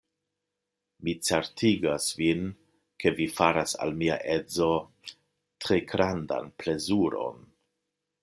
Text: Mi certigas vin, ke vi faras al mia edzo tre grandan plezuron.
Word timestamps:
Mi 1.07 1.13
certigas 1.27 2.07
vin, 2.21 2.39
ke 3.03 3.11
vi 3.19 3.27
faras 3.35 3.75
al 3.87 3.93
mia 3.99 4.17
edzo 4.37 4.69
tre 5.67 5.79
grandan 5.95 6.49
plezuron. 6.63 7.39